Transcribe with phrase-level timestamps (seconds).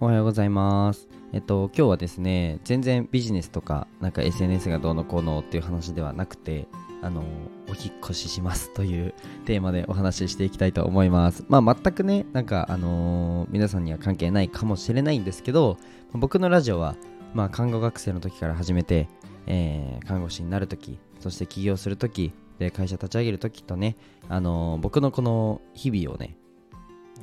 [0.00, 1.08] おはようございます。
[1.32, 6.68] えっと、今日はですね、全然ビジネスとか、なんか SNS がどうのこうのっていう話ではなくて、
[7.02, 7.22] あの、
[7.68, 9.12] お引っ越ししますという
[9.44, 11.44] テーマでお話ししていきたいと思います。
[11.48, 15.78] まあ、全くね、なんか、あのー皆さんには関係ないかもしれないんですけど、
[16.12, 16.94] 僕のラジオは、
[17.34, 19.08] まあ、看護学生の時から始めて、
[19.46, 23.96] えー看護師になる時、そして起業する時、で、会社立ち上げる時とね、
[24.28, 26.36] あのー僕のこの日々をね、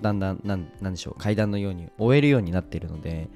[0.01, 3.29] だんだんなんでしょう階段のように終えるようになっているので、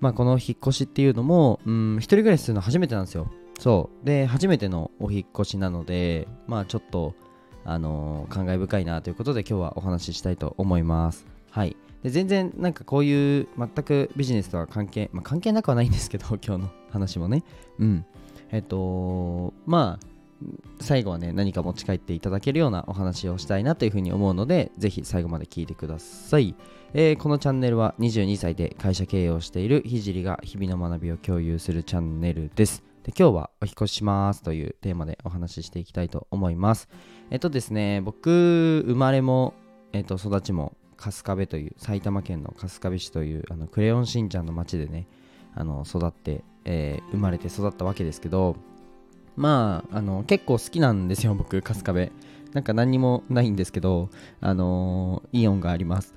[0.00, 3.30] まあ、この引っ越しっていうのも、うん、一人暮らしするの初めてなんですよ。
[3.58, 4.06] そう。
[4.06, 7.14] で初めてのお引っ越しなのでまあちょっと
[7.64, 11.26] あのー感慨深いなということで今日はお話ししたいと思います。
[11.50, 11.76] はい。
[12.02, 17.44] で全然なんかこういう全くビジネスとは関係、まあ、関係なくはないんですけど今日の話もね。
[17.78, 18.04] うん。
[18.50, 20.09] えっとまあ
[20.80, 26.54] 最後はね何か持ち帰っていただけるようなお話をしたいなというふうに思うのでぜひ最後まで聞いてください、
[26.94, 32.82] えーこのチャンネルは22歳で会社経営をしているひじりが日々の学びを共有するチャンネルです。
[33.02, 36.88] で今日はお引越ししますというテーマでお話ししていきたいと思います。
[37.30, 39.54] えっとですね僕生まれも、
[39.92, 45.06] えっと、育ちも春日部という埼玉県の春日部市というあのクレヨンしんちゃんの町でね
[45.54, 48.56] あの育って、えー生まれて育ったわけですけど
[49.40, 52.12] まあ、あの結構好きなんですよ、僕、春日部。
[52.52, 54.10] なんか何にもないんですけど、
[54.40, 56.14] あのーイオンがあります。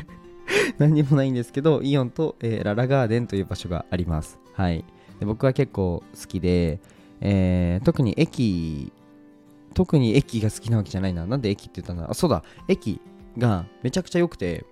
[0.78, 4.38] 何にもないんですけど、イオンと、えーララガーデンという場所があります。
[4.54, 4.84] はい。
[5.20, 6.80] で僕は結構好きで、
[7.20, 8.90] えー特に駅、
[9.74, 11.26] 特に駅が好きなわけじゃないな。
[11.26, 12.10] なんで駅って言ったんだ？
[12.10, 13.02] あ、そうだ、駅
[13.36, 14.64] がめちゃくちゃ良くて、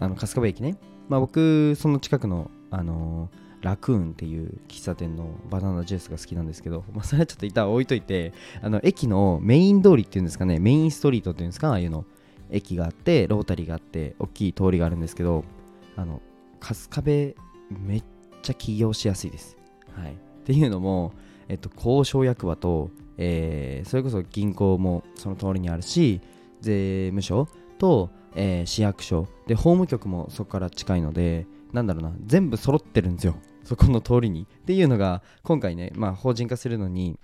[0.00, 0.78] あの春日部駅ね。
[1.10, 12.04] まあ僕、その近くの、あのーラクーンっていう喫茶店のバナナジュースが好きなんですけど、まあ、それはちょっと一旦置いといてあの駅のメイン通りっていうんですかねメインストリートっていうんですかああいうの。
[12.50, 15.44] 駅があってロータリーがあって大きい通りがあるんですけど
[15.96, 16.22] あの
[16.60, 17.36] 春日部
[17.70, 18.04] めっ
[18.42, 19.56] ちゃ起業しやすいです、
[19.92, 20.14] はい、っ
[20.44, 21.12] ていうのも、
[21.48, 26.20] えっと、交渉役場と、えーそれこそ銀行もその通りにあるし
[26.60, 27.48] 税務署
[27.78, 29.26] と、えー市役所。
[29.46, 33.36] で法務局もそこから近いのでなんだろうな全部揃ってるんですよ。
[33.66, 34.42] そこの通りに。
[34.42, 37.18] っていうのが今回ね、まあ、法人化するのに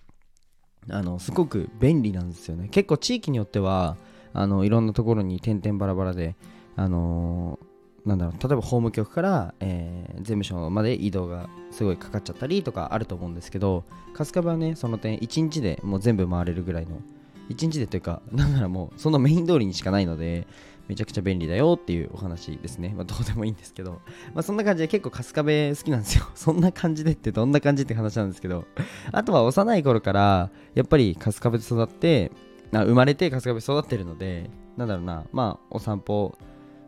[0.90, 2.68] あのすごく便利なんですよね。
[2.68, 3.96] 結構地域によっては
[4.32, 6.36] あのいろんなところに点々バラバラで
[6.76, 7.72] あのー
[8.08, 17.00] なんだろう例えば法務局から、えー税務署まで移動がすごいかかっちゃったりとかあると思うんですけど春日部はねその点1日でもう全部回れるぐらいの
[17.48, 20.46] 1日でというかなんならもうそのメイン通りにしかないので
[20.92, 24.02] めちゃくちゃ便利だよっていうお話ですね、まあ、どうでもいいんですけど。
[24.34, 26.26] まあそんな感じで結構春日部好きなんですよ。
[26.36, 28.66] そんな感じでってどんな感じって話なんですけど。
[29.10, 32.30] あとは幼い頃からやっぱり春日部で育って
[32.74, 35.24] あ生まれて春日部育ってるのでなんだろうな。
[35.32, 36.36] まあお散歩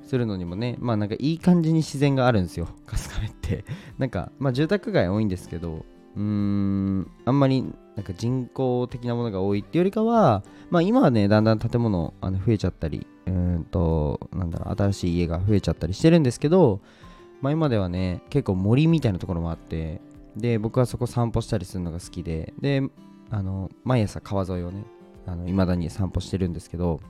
[0.03, 2.69] するのにもねまあなんかいい感じに自然があるんですよ。
[2.85, 3.65] 春日部って。
[3.97, 5.87] なんかまあ住宅街多いんですけど
[6.17, 7.63] うーんあんまり
[7.97, 16.81] なんか人工的なものが多いっていうよりかはまあ今はねだんだん建物あの増えちゃったりうんとなんだろう新しい家が増えちゃったりしてるんですけど
[17.41, 20.01] まではね結構森みたいなところもあって
[20.37, 22.83] で僕はそこ散歩したりするのが好きでで
[23.31, 24.85] あの毎朝川沿いをね
[25.27, 27.01] あの未だに散歩してるんですけど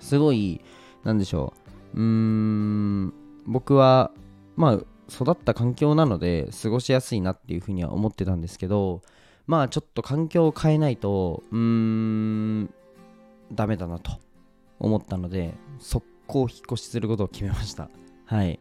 [0.00, 0.60] すごい
[1.02, 1.52] なんでしょ
[1.94, 3.14] ううーん
[3.46, 4.12] 僕は
[4.56, 4.74] まあ
[5.12, 9.02] 育った環境なので過ごしやすいなっていうふうには思ってたんですけど
[9.46, 12.74] まあちょっと環境を変えないとうーん
[13.52, 14.12] ダメだなと。
[14.78, 17.90] 思ったので速攻引っ越しすることを決めました。
[18.26, 18.58] はい。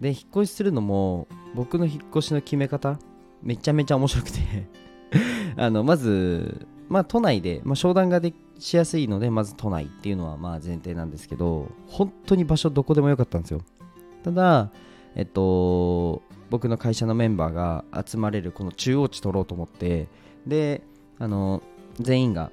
[0.00, 2.98] で引っ越しするのも僕の引っ越しの決め方
[3.42, 4.40] めちゃめちゃ面白くて。
[5.56, 13.60] あのまずまあ都内で、まあ、商談がでしやすいのでまず都内っていうのはまあ前提なんですけど本当に場所どこでもよかったんですよ。
[14.22, 14.70] ただ
[15.14, 20.08] えっと僕の会社のメンバーが集まれるこの中央値取ろうと思って
[20.46, 20.82] で
[21.18, 21.62] あの
[22.00, 22.50] 全員が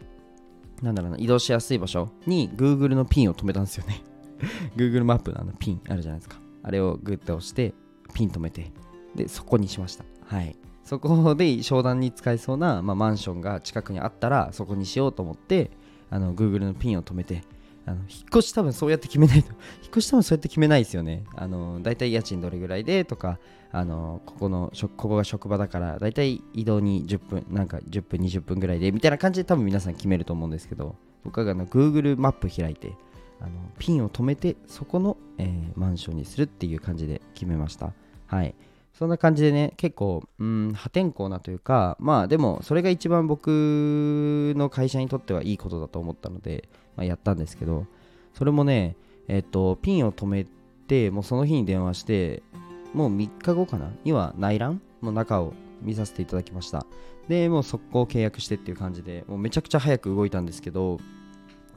[0.81, 4.01] なんだろうな移動しやすい場所に Google のピンを止めたんですよね。
[4.75, 6.39] Google マップのあのピンあるじゃないですか。
[6.63, 7.73] あれをグッと押して
[8.13, 8.71] ピン止めて
[9.15, 10.05] でそこにしました。
[10.25, 10.55] はい。
[10.83, 15.71] そこで商談に使えそうな、まあ、マンションが近くにあったらそこにしようと思って
[16.09, 17.43] あの Google のピンを止めて
[17.85, 19.57] あの引っ越し多分そうやって決めないと引っ
[19.89, 21.23] 越し多分そうやって決めないですよね。
[21.35, 23.39] あの大体家賃どれぐらいでとか
[23.73, 32.93] あのここのここが職場だから大体移動に10分なんか10分20分ぐらいでみたいな感じで多分皆さん決めると思うんですけど僕はあの Google マップ開いて
[33.39, 37.93] あのピンを止めてそこの、えーマンションにするっていう感じで決めました。
[38.27, 38.53] はい。
[38.93, 47.87] そんな感じでね結構うん破天荒なというかまあでもそれが一番僕の会社にとってはいいことだと思ったので、まあ、やったんですけど
[48.35, 48.95] それもね
[49.27, 50.45] えっ、とピンを止め
[50.87, 52.43] てもうその日に電話して
[52.93, 53.91] もう3日後かな？
[54.03, 56.85] には内覧の中を見させていただきました。
[57.27, 60.99] でもう速攻契約してっていう感じでもうめちゃくちゃ早く動いたんですけど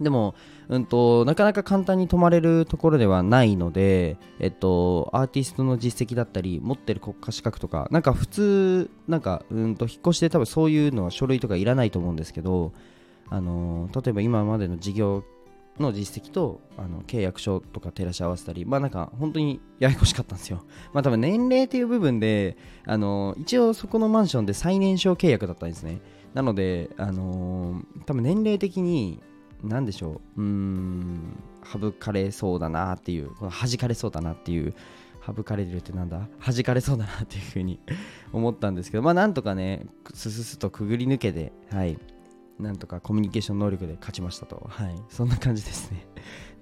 [0.00, 0.34] でも、
[0.69, 12.72] うんと、なかなか簡単に泊まれるところではないので、えっと、アーティストの実績だったり、持ってる国家資格とか、なんか普通、なんか、うんと、引っ越しで多分そういうのは書類とかいらないと思うんですけど、
[13.31, 15.25] あの例えば今までの事業
[15.79, 20.65] の実績とあの契約書とか照らし合わせたり、まあなんか本当にややこしかったんですよ。
[20.93, 22.56] まあ多分年齢っていう部分で、
[22.87, 26.00] あの一応そこのマンションで最年少契約だったんですね。
[26.32, 29.21] なので、あのー、多分年齢的に
[29.62, 34.75] 何でしょう、うーん、省かれそうだなっていう、この弾かれそうだなっていう、
[35.27, 36.29] 省かれるってなんだ？
[36.44, 37.81] 弾かれそうだなっていうふうに
[38.32, 41.99] 思ったんですけど、まあなんとかね、すすすとくぐり抜けて、はい、
[42.59, 46.06] なんとかコミュニケーション能力で勝ちましたと、はい、そんな感じですね。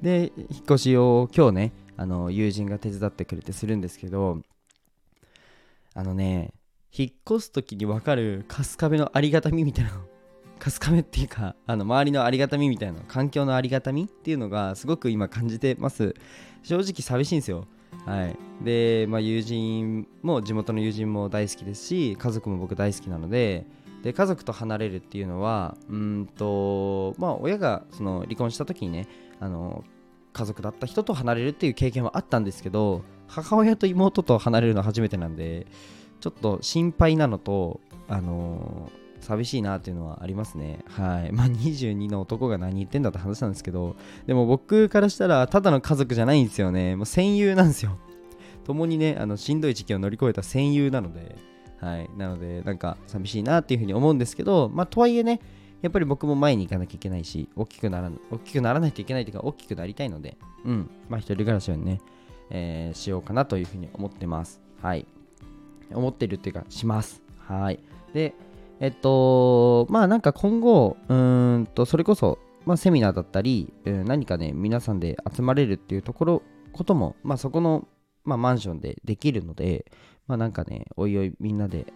[0.01, 4.41] で、引っ越しを今日ね、あの友人が手伝ってくれてするんですけど、
[5.95, 6.55] あのね、
[6.97, 10.01] 引っ越す時に分かる春日部のありがたみみたいなの
[10.59, 16.15] 春日部っていうかあの周りのありがたみみたいな環境のありがたみっていうのがすごく今感じてます。
[16.63, 17.67] 正直寂しいんですよ。
[18.07, 18.37] はい。
[18.65, 23.67] で、まあ、友人も地元の友人も大好きですし家族も僕大好きなので
[24.03, 29.09] で家族と離れるっていうのはうんとまあ親がその離婚した時にね
[29.41, 29.85] あの
[30.33, 35.67] 家族だった人と離れるっていう経験はあったんですけど母親と妹と離れるのは初めてなんで
[36.21, 38.91] ちょっと心配なのとあの
[39.23, 40.81] 寂しいなっていうのはありますね。
[40.89, 41.33] はい。
[41.33, 43.97] まあ、22の男が何言ってんだって話なんですけど、
[44.27, 46.97] でも僕からしたら、ただの家族じゃないんですよね。
[46.97, 47.97] もう戦友なんですよ。
[48.65, 51.37] 共にね、あのしんどい時期を乗り越えた戦友なので、
[51.83, 52.09] はい。
[52.17, 55.41] なので、なんか寂しいなっていうふうに思うんですけど、まあ、とはいえね、
[55.83, 60.91] やっぱり僕も前に行かなきゃいけないし、大きくなら大きくならないといけないというか、大きくなりたいので、うん。
[61.09, 62.01] まあ、一人暮らしをね、
[62.51, 64.63] えー、しようかなというふうに思ってます。
[64.81, 65.07] はい。
[65.93, 67.21] 思ってるっていうか、します。
[67.39, 67.81] はい。
[68.15, 68.35] で、
[68.79, 76.43] えっと、まあなんか今後、うんと、それこそ、まあ、セミナーだったり、うん、何かね、皆さんで集まれるっていうところ、
[76.73, 77.89] ことも、まあそこの、
[78.25, 79.85] まあ、マンションでできるので、
[80.27, 81.93] まあなんかね、おいおいみんなで、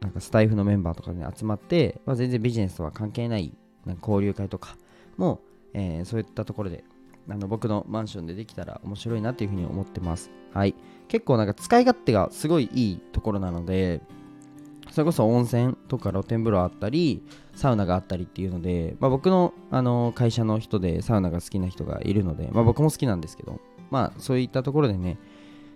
[0.00, 3.54] なんかスタイフのメンバーとかで、ね、集まって、まあ、全然ビジネスとは関係ない
[3.86, 4.76] なんか交流会とか
[5.16, 5.40] も、
[5.74, 6.84] えー、そういったところで
[7.28, 10.30] あの僕のマンションでできたら面白いなっていうふうに思ってます。
[10.52, 10.74] はい。
[11.08, 14.00] 結構なんか使い勝手がすごいいいところなので、
[14.90, 17.22] それこそ温泉とか露天風呂あったり
[17.54, 23.60] サウナがあったりっていうので、まあ、僕の、あの会社の人でサウナが好きな人がいるので、まあ、僕も好きなんですけど、
[23.90, 25.18] まあ、そういったところでね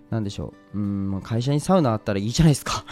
[0.09, 0.77] 何でしょう。
[0.77, 2.83] うん会社にサウナあったらいいじゃないですか。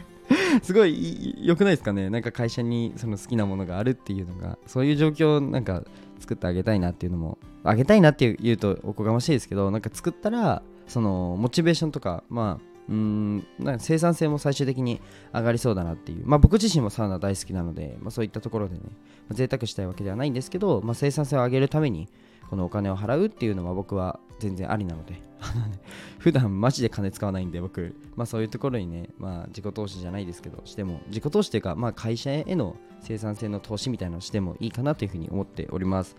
[0.62, 2.10] すごい良くないですかね。
[2.10, 4.58] なんか会社にその好きなものがあるっていうのが。
[4.66, 5.84] そういう状況をなんか
[6.18, 7.38] 作ってあげたいなっていうのも。
[7.62, 15.00] あげたいなっていうとおこがましいですけどなんか作ったらそのモチベーションとかまあうんなんか生産性も最終的に
[15.34, 18.90] 上がりそうだなっていう、まあ、僕自身もサウナ大好きなので、まあ、そういったところでね、ま
[19.32, 22.08] あ、贅沢したいわけではないんですけど、まあ、生産性を上げるために
[22.48, 25.20] このお金を払うっていうのは僕は全然ありなので
[26.18, 36.16] 普段マジで金使わないんで僕、まあ、そういうところにね、まあ、自己投資じゃないですけどしても自己投資というか、まあ、会社への生産性の投資みたいなのをしてもいいかなというふうに思っております。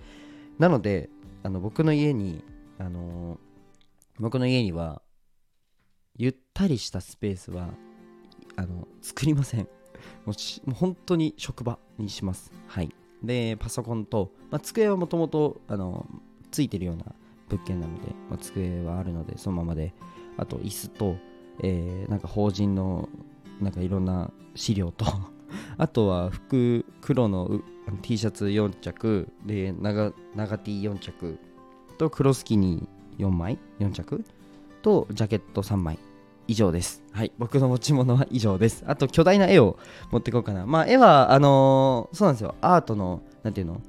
[0.60, 1.10] なので
[1.44, 2.44] あの僕の家に
[2.80, 3.38] あのー、
[4.20, 5.02] 僕の家には
[6.18, 7.70] ゆったりしたスペースは
[8.56, 9.68] あの作りません。
[10.26, 12.52] もう本当に職場にします。
[12.68, 12.94] はい。
[13.24, 15.62] でパソコンと、まあ、机はもともと
[16.52, 17.16] ついてるような
[17.50, 19.94] 物件なので、まあ、机はあるのでそのままで。
[20.38, 21.16] あと椅子と、
[21.64, 23.10] えー、なんか法人の
[23.60, 25.06] なんかいろんな資料と。
[25.78, 27.62] あとは服黒の
[28.02, 29.28] T シャツ4着。
[29.46, 31.40] で長長 T4 着。
[31.98, 34.24] と黒スキニー4枚？4着？
[34.84, 35.98] とジャケット3枚。
[36.48, 37.04] 以上です。
[37.12, 37.32] はい。
[37.38, 38.84] 僕の持ち物は以上です。
[38.88, 39.78] あと、巨大な絵を
[40.12, 40.66] 持っていこうかな。
[40.66, 42.56] まあ、絵は、あのー、そうなんですよ。
[42.62, 43.82] アートの、なんていうの？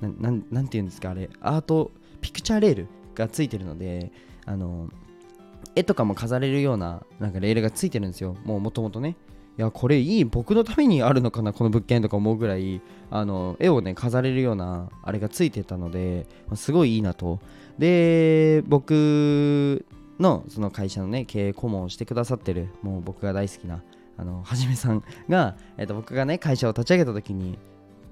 [0.00, 1.30] なななんていうんですか、あれ。
[1.40, 1.90] アート、
[2.20, 4.12] ピクチャーレールがついてるので、
[4.46, 4.90] あのー、
[5.76, 8.36] 絵とかも飾れるような、なんかレールがついてるんですよ。
[8.44, 9.16] もう、もともとね。
[9.58, 10.24] いや、これいい。
[10.24, 12.80] 僕のためにあるのかな、この物件とか思うぐらい、
[13.10, 17.40] あの、絵をね、飾れるような、あれがついてたので、すごいいいなと。
[17.76, 19.84] で、僕
[20.18, 23.82] のその会社のね経営顧問をしてくださってるもう僕が大好きな
[24.16, 27.58] あのはじめさんが、えー、と僕がね会社を立ち上げた時に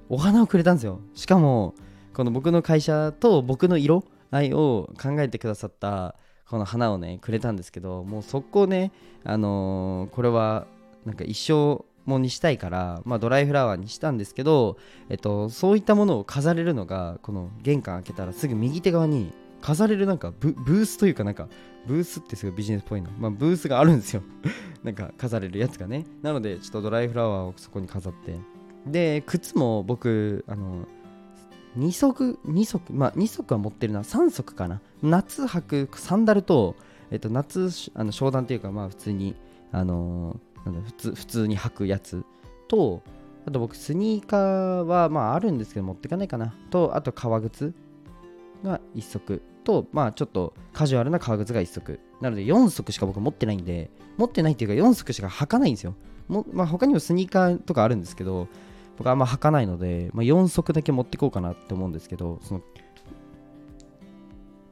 [0.08, 1.00] お花をくれたんですよ。
[1.14, 1.74] しかも
[2.14, 6.14] この僕の会社と僕の色合いを考えてくださった
[6.48, 8.92] この花をねくれたんですけどもう速攻ね
[9.24, 10.66] あのー、これは
[11.04, 21.48] なんか一生もにしたいから、まあ、ドライフラワーにしたんですけど、えっと、そういったものを飾れるのがこの玄関開けたらすぐ右手側に飾れるなんかブースというかなんか
[21.86, 24.22] ブースってすごいビジネスっぽいな、まあ、ブースがあるんですよ。
[24.82, 26.04] なんか飾れるやつがね。
[26.22, 28.36] なのでちょっとドライフラワーをそこに飾って。
[28.86, 30.86] で靴も僕あの
[31.76, 34.02] 2足2足まあ2足は持ってるな。
[34.02, 34.80] 3足かな。
[35.02, 36.76] 夏履くサンダルと、
[37.10, 39.34] えっと、夏あの商談っていうかまあ普通に
[39.72, 42.24] あのー、なんだ普通普通に履くやつ
[42.68, 43.02] と
[43.46, 46.54] あと僕スニーカーはまああるんですけど持ってかないかな。
[46.70, 47.74] とあと革靴
[48.62, 49.42] が1足。
[49.66, 51.98] とまあちょっとカジュアルな革靴が1足。
[52.20, 55.94] なので4足しか僕持ってないんで持ってないっていうか4足しか履かないんですよ。
[56.28, 58.48] も、まあ、他にもスニーカーとかあるんですけど
[58.96, 62.62] 僕あんま履かないので、まあ、4足だけ持ってこうかなって思うんですけどその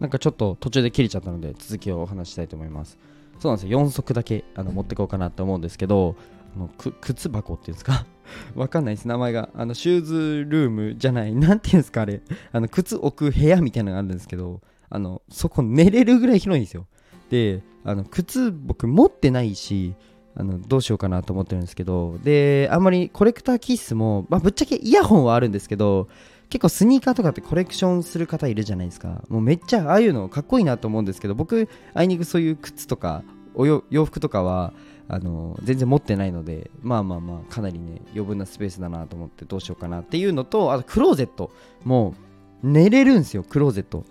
[0.00, 2.98] なんかちょっと途中で切れちゃったので続きをお話したいと思います。
[3.38, 3.80] そうなんですよ。
[3.80, 6.16] 4足だけあの持ってこうかなって思うんですけど
[6.56, 6.70] あの
[7.00, 8.06] 靴箱っていうんですか？
[8.56, 9.08] わかんないです。
[9.08, 9.50] 名前が。
[9.54, 11.34] あのシューズルームじゃない。
[11.34, 12.22] なんていうんですかあれ。
[12.52, 14.60] あの靴置く部屋みたいなのがあるんですけど
[14.90, 16.86] あのそこ寝れるぐらい広いんですよ。
[17.30, 19.94] であの靴僕持ってないし
[20.36, 26.08] あのどうしようかなと思ってるんですけどであんまりコレクターキッスも、まあ、ぶっちゃけイヤホンはあるんですけど
[26.50, 29.24] 結構スニーカーとかってコレクションする方いるじゃないですか。
[29.28, 33.24] もうめっちゃああいうのかっこいいなと思うんですけど僕あいにくそういう靴とか
[33.54, 34.72] お洋服とかは
[35.08, 41.50] あの全然持ってないのでまあまあまあかなりね余分なスペースだなと思ってどうしようかなっていうのとあとクローゼット
[41.84, 42.14] も
[42.62, 44.04] う寝れるんですよクローゼット。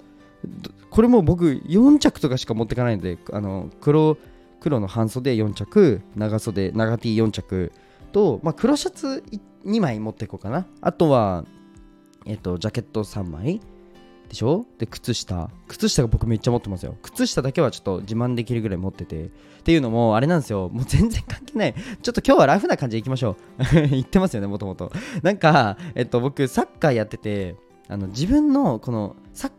[0.90, 4.18] これも僕4着とかしか持ってかないのであの黒
[4.60, 7.72] 黒の半袖4着長袖長 T4 着
[8.12, 9.24] と、まあ、黒シャツ
[9.66, 10.68] 2枚持っていこうかな。
[10.82, 11.46] あとは
[12.26, 13.60] えっとジャケット3枚
[14.30, 14.66] でしょ？
[14.78, 15.50] で靴下。
[15.68, 16.96] 靴下が僕めっちゃ持ってますよ。
[17.02, 19.26] 靴下だけはちょっと自慢できるぐらい持ってて。
[19.26, 19.30] っ
[19.64, 20.70] ていうのもあれなんですよ。
[20.70, 21.74] もう全然関係ない。
[21.74, 23.88] ちょっと今日はラフな感じでいきましょう。
[23.90, 24.92] 言ってますよねもともと。
[25.22, 27.56] なんかえっと僕サッカーやってて
[27.88, 29.52] あの自分のこのサッ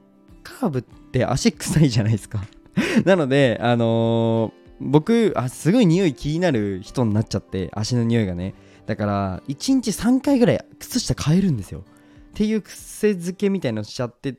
[0.44, 2.44] カー部って足臭いじゃないですか。
[3.04, 8.54] なのであのー僕あすごい匂い気になる人になっちゃって足の匂いがね。
[8.86, 11.80] だから1日3回ぐらい靴下変えるんですよ。
[11.80, 11.82] っ
[12.34, 14.34] ていう癖づけみたいのしちゃって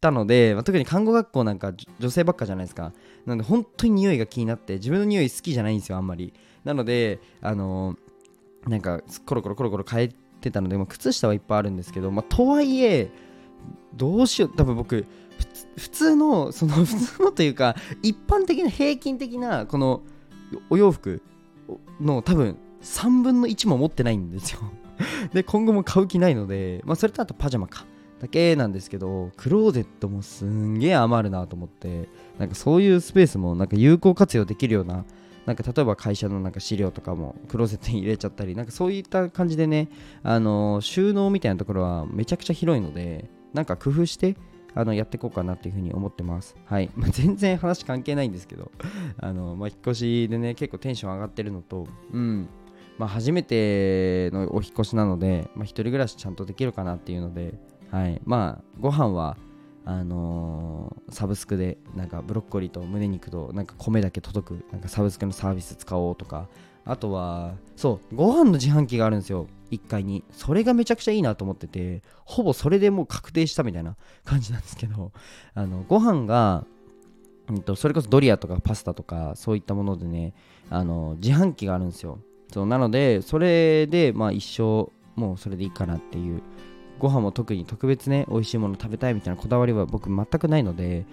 [0.00, 2.92] たので、まあ、特に看護学校なんか女性ばっかじゃないですか。
[3.26, 6.32] なので本当に匂いが気になって自分の匂い好きじゃないんですよあんまり。
[6.64, 10.08] なのであのー、なんかコロコロコロコロ変え
[10.40, 13.10] てたので、まあ、靴下はいっぱいあるんですけど、まあ、とはいえ
[13.94, 15.06] どうしよう多分僕
[15.76, 20.02] 普通のその 普通のというか一般的な平均的なこの
[20.70, 21.22] お洋服
[22.00, 24.60] の多分3分の1も持ってないんですよ。
[25.32, 27.86] で今後も買う気ないので、まあ、それとあとパジャマか。
[28.20, 35.04] だけなんですけどクローゼットもすんげえ余るなと思ってなんかそういうスペースもなんか有効活用できるような
[35.44, 39.88] なんか例えば会社のなんか資料とかもクローゼットに入れちゃったりなんかそういった感じでね
[40.22, 44.36] あの収納みたいなところはめちゃくちゃ広いのでなんか工夫して
[44.74, 46.56] あのやっていこうかなっていうふうに思ってます。
[46.64, 46.90] はい。
[46.96, 48.70] まあ、 全然話関係ないんですけど、
[49.18, 52.48] あの、まあ、引っ越しでね、結構テンション上がってるのと、うん、
[52.98, 57.54] まあ、初めてのお引越しなので、まあ、一人暮らしちゃんとできるかなっていうので、
[57.90, 59.36] はい、まあご飯は
[59.84, 66.48] あのー、サブスクでなんかブロッコリーと胸肉となんか米だけ届くなんかサブスクのサービス使おうとか
[66.84, 69.46] あとはそうご飯の自販機があるんですよ。
[69.70, 70.24] 1階に。
[70.30, 75.12] それがめちゃくちゃいいなと思っててほぼそれでもう確定したみたいな 感じなんですけど
[75.54, 76.66] あのご飯が
[77.48, 80.34] うんとそれこそドリアとかパスタとかそういったものでね
[80.70, 82.18] あの自販機があるんですよ。
[82.52, 86.42] そうなのでそれでまあ一生もうそれでいいかなっていう
[86.98, 91.06] ご飯も特に特別ね美味しいもの食べたいみたいなこだわりは僕全くないので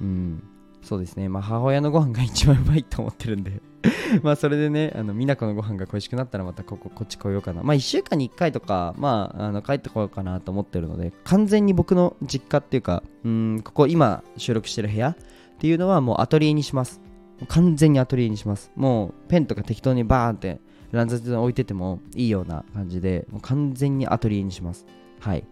[0.00, 0.42] うん。
[0.82, 1.28] そうですね。
[1.28, 3.60] まあ母親のご飯が一番うまいと思ってるんで。
[4.22, 7.62] まあそれでねあの美奈子のご飯が恋しくなったらまたこここっち来ようかな。
[7.62, 15.16] まあ1週間に1回とかまああの帰ってこようかなと思ってるので完全に僕の実家っていうかうんここ今収録してる部屋っ
[15.58, 17.00] ていうのはもうアトリエにします。
[17.48, 18.70] 完全にアトリエにします。
[18.76, 20.60] もうペンとか適当にバーンって
[20.92, 24.86] 乱雑に置いててもいいような感じで、もう完全にアトリエにします。
[25.20, 25.44] はい。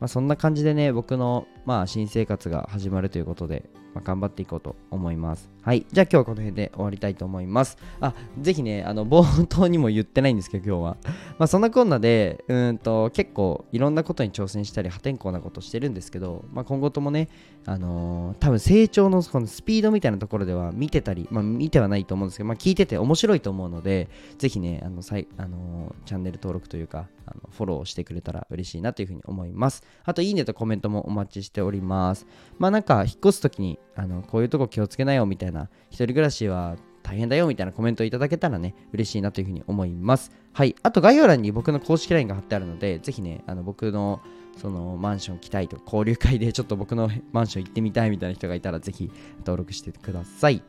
[0.00, 5.50] まあ、そんな感じでね、僕の、まあ、新生活が始まるということで、まあ、頑張っていこうと思います。
[5.62, 5.84] はい。
[5.92, 7.76] じゃあ今日はこの辺で終わりたいと思います。
[8.00, 10.96] あ、ぜひね、あの、冒頭にも言ってないんですけど、今日は。
[11.38, 17.28] まあ、そんなこんなで、うんと、結構いろんなことに挑戦したり、破天荒なことしてるんですけど、まあ、今後ともね、
[17.66, 29.82] あのー、多分成長のそのスピードみたいなところでは見てたり、まあ、見てはないと思うんですけど、まあ、聞いてて面白いと思うので、ぜひね、あの、さいあのー、チャンネル登録というか、あのフォローしてくれたら嬉しいなというふうに思います。
[30.04, 32.26] あと、いいねとコメントもお待ちしております。
[32.58, 40.30] まあ、なんか、引っ越すときに、あの、こういうとこ気をつけなよみたいな、な一人暮らしは大変だよみたいなコメントいただけたらね、嬉しいなというふうに思います。
[40.52, 40.76] はい。
[40.82, 44.20] あと概要欄に僕の公式 LINE が貼ってあるので、ぜひね、あの僕の
[44.56, 50.62] そのマンション来たいと交流会でちょっと僕のマンション行ってみたいみたいな人がいたらぜひ登録してください。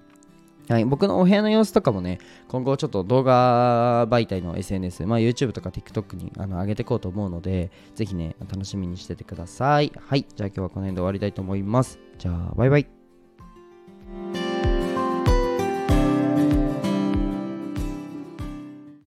[0.69, 9.91] はい、僕のお部屋の様子とかもね、今後ちょっと動画媒体の SNS、まあ、YouTube とか TikTok にあの上げていこうと思うので、ぜひね、楽しみにしててください。
[9.99, 11.99] はい、じゃあ今日はこの辺で終わりたいと思います。
[12.17, 14.40] じゃあ、バイバイ。